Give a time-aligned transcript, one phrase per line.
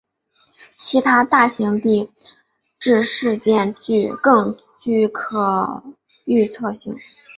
[0.79, 2.09] 其他大型地
[2.79, 3.71] 质事件
[4.19, 5.83] 更具可
[6.25, 6.97] 预测性。